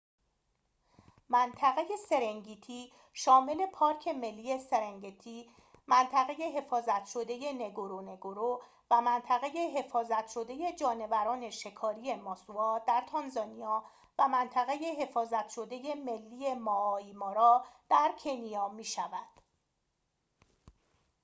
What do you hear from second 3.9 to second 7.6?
ملی سرنگتی منطقه حفاظت شده